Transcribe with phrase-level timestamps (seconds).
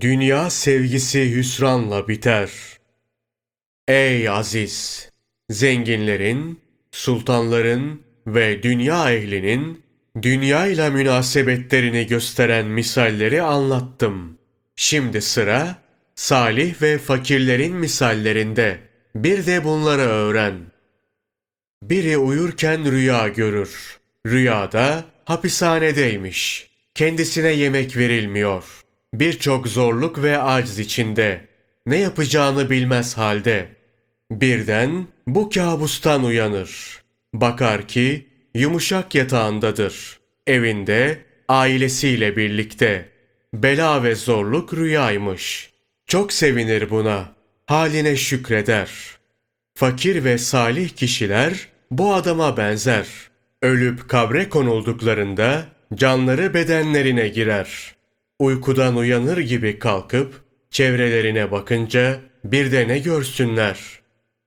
[0.00, 2.50] Dünya sevgisi hüsranla biter.
[3.88, 5.08] Ey aziz!
[5.50, 6.60] Zenginlerin,
[6.92, 9.82] sultanların ve dünya ehlinin
[10.22, 14.38] dünya ile münasebetlerini gösteren misalleri anlattım.
[14.76, 15.76] Şimdi sıra
[16.14, 18.78] salih ve fakirlerin misallerinde.
[19.14, 20.54] Bir de bunları öğren.
[21.82, 24.00] Biri uyurken rüya görür.
[24.26, 26.70] Rüyada hapishanedeymiş.
[26.94, 28.81] Kendisine yemek verilmiyor.
[29.14, 31.40] Birçok zorluk ve aciz içinde.
[31.86, 33.68] Ne yapacağını bilmez halde.
[34.30, 37.02] Birden bu kabustan uyanır.
[37.34, 40.18] Bakar ki yumuşak yatağındadır.
[40.46, 41.18] Evinde,
[41.48, 43.08] ailesiyle birlikte.
[43.54, 45.70] Bela ve zorluk rüyaymış.
[46.06, 47.32] Çok sevinir buna.
[47.66, 48.90] Haline şükreder.
[49.74, 53.06] Fakir ve salih kişiler bu adama benzer.
[53.62, 57.94] Ölüp kabre konulduklarında canları bedenlerine girer.
[58.38, 60.34] Uykudan uyanır gibi kalkıp
[60.70, 63.78] çevrelerine bakınca bir de ne görsünler?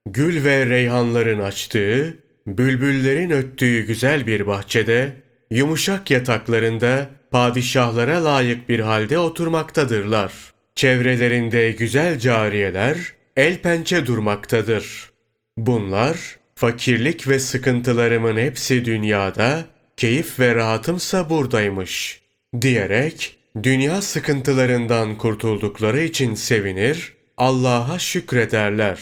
[0.06, 5.14] Gül ve reyhanların açtığı, bülbüllerin öttüğü güzel bir bahçede,
[5.52, 10.34] yumuşak yataklarında padişahlara layık bir halde oturmaktadırlar.
[10.76, 12.98] Çevrelerinde güzel cariyeler
[13.38, 15.10] el pençe durmaktadır.
[15.58, 19.66] Bunlar fakirlik ve sıkıntılarımın hepsi dünyada,
[19.98, 22.22] keyif ve rahatımsa buradaymış
[22.62, 29.00] diyerek dünya sıkıntılarından kurtuldukları için sevinir, Allah'a şükrederler.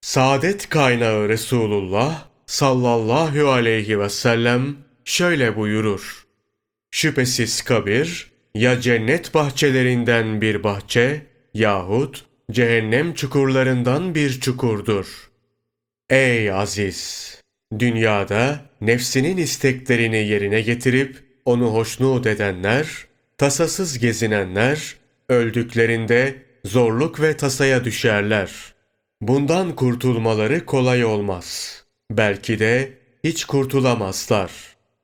[0.00, 6.26] Saadet kaynağı Resulullah sallallahu aleyhi ve sellem şöyle buyurur.
[6.90, 15.30] Şüphesiz kabir ya cennet bahçelerinden bir bahçe yahut cehennem çukurlarından bir çukurdur.
[16.10, 17.32] Ey aziz!
[17.78, 23.05] Dünyada nefsinin isteklerini yerine getirip onu hoşnut edenler,
[23.38, 24.96] tasasız gezinenler,
[25.28, 28.50] öldüklerinde zorluk ve tasaya düşerler.
[29.20, 31.82] Bundan kurtulmaları kolay olmaz.
[32.10, 32.92] Belki de
[33.24, 34.52] hiç kurtulamazlar.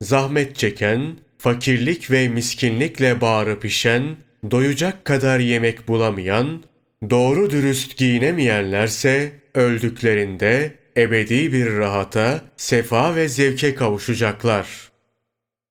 [0.01, 4.17] Zahmet çeken, fakirlik ve miskinlikle bağırıp işen,
[4.51, 6.63] doyacak kadar yemek bulamayan,
[7.09, 14.67] doğru dürüst giyinemeyenlerse öldüklerinde ebedi bir rahata, sefa ve zevke kavuşacaklar.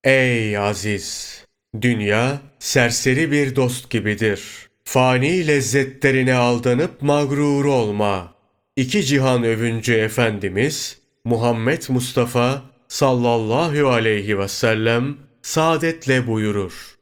[0.04, 1.42] Ey aziz!
[1.80, 4.42] Dünya serseri bir dost gibidir.
[4.84, 8.34] Fani lezzetlerine aldanıp mağrur olma.
[8.76, 16.98] İki cihan övüncü Efendimiz Muhammed Mustafa sallallahu aleyhi ve sellem saadetle buyurur.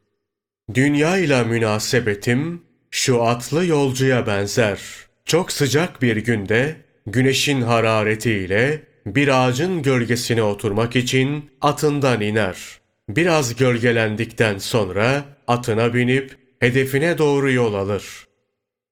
[0.73, 2.61] Dünya ile münasebetim
[2.91, 4.79] şu atlı yolcuya benzer.
[5.25, 6.75] Çok sıcak bir günde
[7.07, 12.80] güneşin hararetiyle bir ağacın gölgesine oturmak için atından iner.
[13.09, 18.27] Biraz gölgelendikten sonra atına binip hedefine doğru yol alır.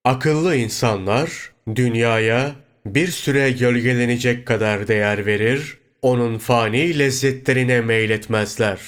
[0.05, 2.55] Akıllı insanlar dünyaya
[2.85, 8.79] bir süre gölgelenecek kadar değer verir, onun fani lezzetlerine meyletmezler.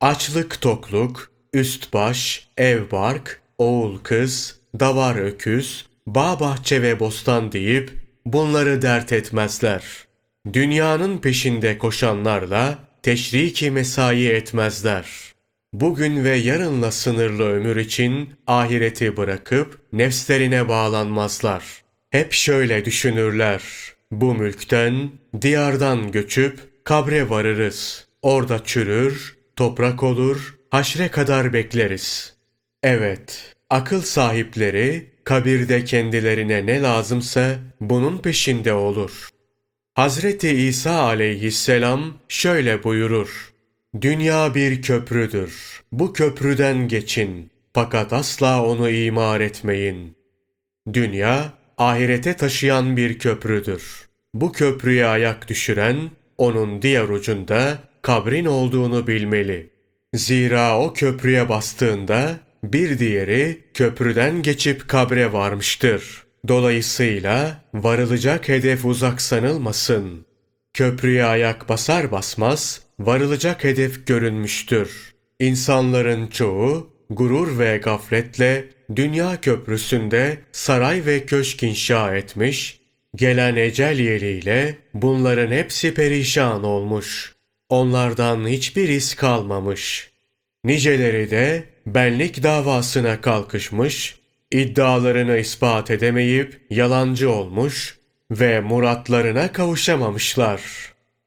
[0.00, 7.90] Açlık tokluk, üst baş, ev bark, oğul kız, davar öküz, bağ bahçe ve bostan deyip
[8.26, 9.82] bunları dert etmezler.
[10.52, 15.06] Dünyanın peşinde koşanlarla teşriki mesai etmezler.
[15.72, 21.64] Bugün ve yarınla sınırlı ömür için ahireti bırakıp nefslerine bağlanmazlar.
[22.10, 23.62] Hep şöyle düşünürler.
[24.10, 25.10] Bu mülkten,
[25.42, 28.06] diyardan göçüp kabre varırız.
[28.22, 32.36] Orada çürür, toprak olur, haşre kadar bekleriz.
[32.82, 39.31] Evet, akıl sahipleri kabirde kendilerine ne lazımsa bunun peşinde olur.
[39.94, 43.52] Hazreti İsa aleyhisselam şöyle buyurur.
[44.00, 45.82] Dünya bir köprüdür.
[45.92, 47.50] Bu köprüden geçin.
[47.74, 50.16] Fakat asla onu imar etmeyin.
[50.92, 54.08] Dünya, ahirete taşıyan bir köprüdür.
[54.34, 59.70] Bu köprüye ayak düşüren, onun diğer ucunda kabrin olduğunu bilmeli.
[60.14, 66.21] Zira o köprüye bastığında bir diğeri köprüden geçip kabre varmıştır.
[66.48, 70.26] Dolayısıyla varılacak hedef uzak sanılmasın.
[70.74, 75.14] Köprüye ayak basar basmaz varılacak hedef görünmüştür.
[75.40, 78.64] İnsanların çoğu gurur ve gafletle
[78.96, 82.80] dünya köprüsünde saray ve köşk inşa etmiş,
[83.16, 87.34] gelen ecel yeliyle bunların hepsi perişan olmuş.
[87.68, 90.10] Onlardan hiçbir iz kalmamış.
[90.64, 94.21] Niceleri de benlik davasına kalkışmış,
[94.52, 97.98] iddialarını ispat edemeyip yalancı olmuş
[98.30, 100.62] ve muratlarına kavuşamamışlar.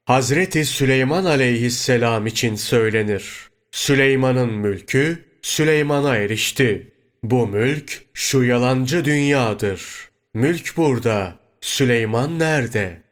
[0.04, 3.48] Hazreti Süleyman aleyhisselam için söylenir.
[3.70, 6.92] Süleyman'ın mülkü Süleyman'a erişti.
[7.22, 9.82] Bu mülk şu yalancı dünyadır.
[10.34, 11.38] Mülk burada.
[11.60, 13.02] Süleyman nerede?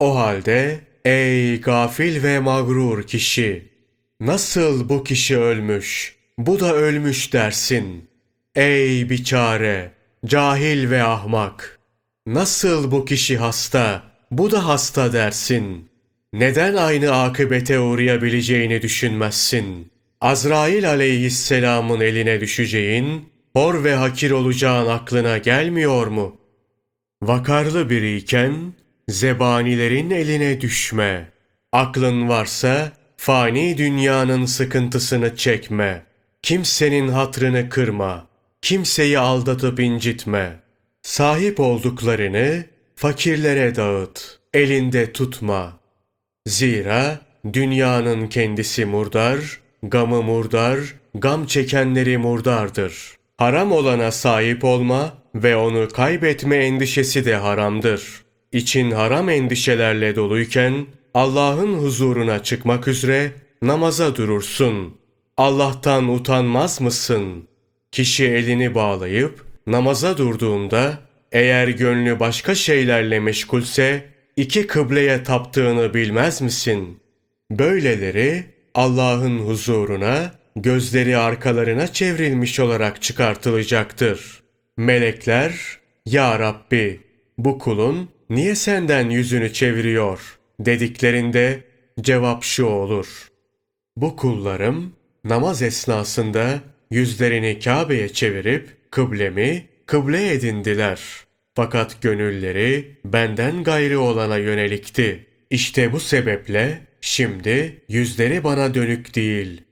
[0.00, 3.68] O halde ey gafil ve mağrur kişi,
[4.20, 8.07] nasıl bu kişi ölmüş, bu da ölmüş dersin.
[8.58, 9.90] Ey biçare,
[10.26, 11.78] cahil ve ahmak,
[12.26, 15.88] nasıl bu kişi hasta, bu da hasta dersin.
[16.32, 19.90] Neden aynı akıbete uğrayabileceğini düşünmezsin?
[20.20, 26.36] Azrail aleyhisselamın eline düşeceğin, hor ve hakir olacağın aklına gelmiyor mu?
[27.22, 28.72] Vakarlı biriyken,
[29.08, 31.28] zebanilerin eline düşme.
[31.72, 36.02] Aklın varsa, fani dünyanın sıkıntısını çekme.
[36.42, 38.27] Kimsenin hatrını kırma.
[38.62, 40.60] Kimseyi aldatıp incitme.
[41.02, 42.64] Sahip olduklarını
[42.96, 44.38] fakirlere dağıt.
[44.54, 45.80] Elinde tutma.
[46.46, 47.20] Zira
[47.52, 50.78] dünyanın kendisi murdar, gamı murdar,
[51.14, 53.16] gam çekenleri murdardır.
[53.36, 58.02] Haram olana sahip olma ve onu kaybetme endişesi de haramdır.
[58.52, 63.32] İçin haram endişelerle doluyken Allah'ın huzuruna çıkmak üzere
[63.62, 64.96] namaza durursun.
[65.36, 67.47] Allah'tan utanmaz mısın?
[67.92, 70.98] Kişi elini bağlayıp namaza durduğunda
[71.32, 74.04] eğer gönlü başka şeylerle meşgulse
[74.36, 77.00] iki kıbleye taptığını bilmez misin?
[77.50, 78.44] Böyleleri
[78.74, 84.42] Allah'ın huzuruna gözleri arkalarına çevrilmiş olarak çıkartılacaktır.
[84.76, 87.00] Melekler, Ya Rabbi
[87.38, 91.64] bu kulun niye senden yüzünü çeviriyor dediklerinde
[92.00, 93.28] cevap şu olur.
[93.96, 94.92] Bu kullarım
[95.24, 101.00] namaz esnasında yüzlerini Kabe'ye çevirip kıblemi kıble edindiler.
[101.54, 105.26] Fakat gönülleri benden gayri olana yönelikti.
[105.50, 109.62] İşte bu sebeple şimdi yüzleri bana dönük değil.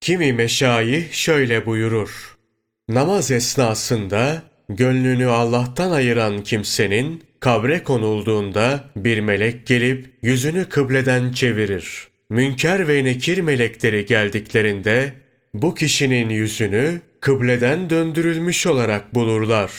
[0.00, 2.36] Kimi meşayih şöyle buyurur.
[2.88, 12.08] Namaz esnasında gönlünü Allah'tan ayıran kimsenin kabre konulduğunda bir melek gelip yüzünü kıbleden çevirir.
[12.30, 15.12] Münker ve nekir melekleri geldiklerinde
[15.54, 19.72] bu kişinin yüzünü kıbleden döndürülmüş olarak bulurlar.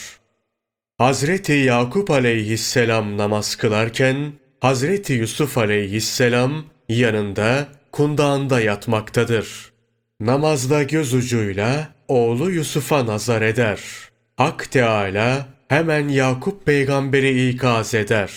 [0.97, 9.71] Hazreti Yakup aleyhisselam namaz kılarken Hazreti Yusuf aleyhisselam yanında kundağında yatmaktadır.
[10.19, 13.79] Namazda göz ucuyla oğlu Yusuf'a nazar eder.
[14.37, 18.31] Hak Teala hemen Yakup peygamberi ikaz eder.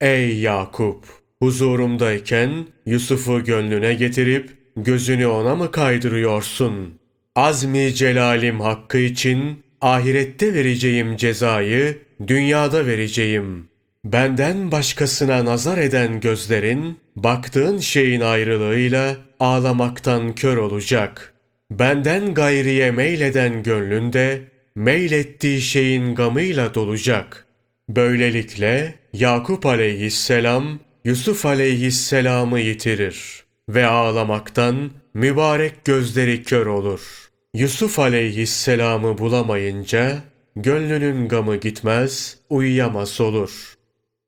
[0.00, 1.04] Ey Yakup!
[1.38, 6.98] Huzurumdayken Yusuf'u gönlüne getirip gözünü ona mı kaydırıyorsun?
[7.36, 13.68] Azmi celalim hakkı için ahirette vereceğim cezayı dünyada vereceğim.
[14.04, 21.34] Benden başkasına nazar eden gözlerin baktığın şeyin ayrılığıyla ağlamaktan kör olacak.
[21.70, 24.40] Benden gayriye meyleden gönlün de
[24.74, 27.46] meylettiği şeyin gamıyla dolacak.
[27.88, 37.30] Böylelikle Yakup aleyhisselam Yusuf aleyhisselamı yitirir ve ağlamaktan mübarek gözleri kör olur.
[37.54, 40.18] Yusuf aleyhisselamı bulamayınca
[40.56, 43.74] gönlünün gamı gitmez, uyuyamaz olur.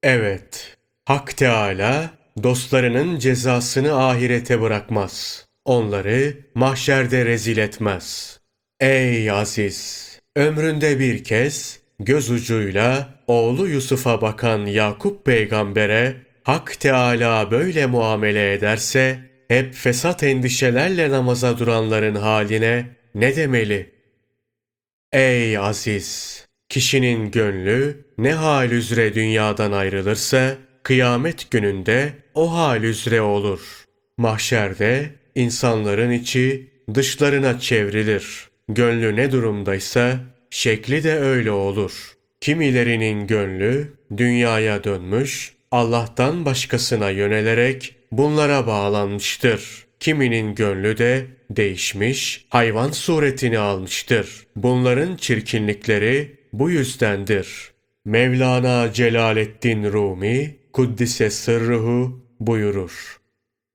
[0.03, 2.11] Evet, Hak Teala
[2.43, 5.47] dostlarının cezasını ahirete bırakmaz.
[5.65, 8.39] Onları mahşerde rezil etmez.
[8.81, 10.11] Ey aziz!
[10.37, 19.19] Ömründe bir kez göz ucuyla oğlu Yusuf'a bakan Yakup peygambere Hak Teala böyle muamele ederse
[19.49, 23.91] hep fesat endişelerle namaza duranların haline ne demeli?
[25.13, 26.47] Ey aziz!
[26.69, 33.85] Kişinin gönlü ne hal üzere dünyadan ayrılırsa kıyamet gününde o hal üzere olur.
[34.19, 38.49] Mahşerde insanların içi dışlarına çevrilir.
[38.69, 40.21] Gönlü ne durumdaysa
[40.51, 42.13] şekli de öyle olur.
[42.41, 49.87] Kimilerinin gönlü dünyaya dönmüş, Allah'tan başkasına yönelerek bunlara bağlanmıştır.
[50.01, 54.47] Kiminin gönlü de değişmiş, hayvan suretini almıştır.
[54.57, 57.71] Bunların çirkinlikleri bu yüzdendir.
[58.05, 63.21] Mevlana Celaleddin Rumi, Kuddise Sırruhu buyurur.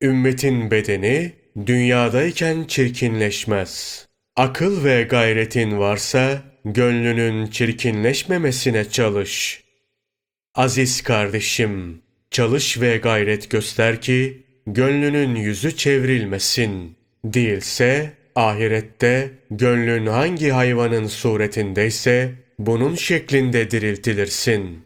[0.01, 1.31] Ümmetin bedeni
[1.65, 4.05] dünyadayken çirkinleşmez.
[4.35, 9.68] Akıl ve gayretin varsa gönlünün çirkinleşmemesine çalış.
[10.59, 12.01] Aziz kardeşim,
[12.31, 16.95] çalış ve gayret göster ki gönlünün yüzü çevrilmesin.
[17.25, 24.85] Değilse ahirette gönlün hangi hayvanın suretindeyse bunun şeklinde diriltilirsin.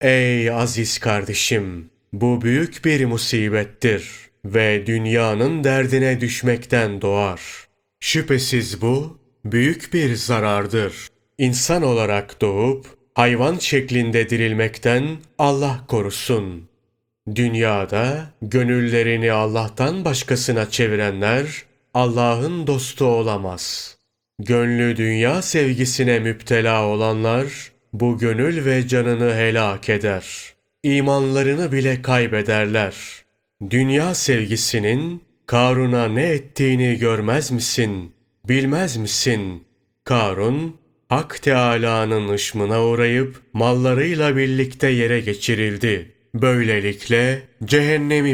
[0.00, 4.10] Ey aziz kardeşim, bu büyük bir musibettir
[4.44, 7.40] ve dünyanın derdine düşmekten doğar.
[8.00, 11.08] Şüphesiz bu büyük bir zarardır.
[11.38, 16.68] İnsan olarak doğup hayvan şeklinde dirilmekten Allah korusun.
[17.34, 21.64] Dünyada gönüllerini Allah'tan başkasına çevirenler
[21.94, 23.96] Allah'ın dostu olamaz.
[24.38, 30.54] Gönlü dünya sevgisine müptela olanlar bu gönül ve canını helak eder.
[30.82, 32.94] İmanlarını bile kaybederler.
[33.70, 38.12] Dünya sevgisinin Karun'a ne ettiğini görmez misin?
[38.48, 39.64] Bilmez misin?
[40.04, 40.76] Karun,
[41.10, 46.12] Hak Teâlâ'nın ışmına uğrayıp mallarıyla birlikte yere geçirildi.
[46.34, 48.28] Böylelikle cehennemi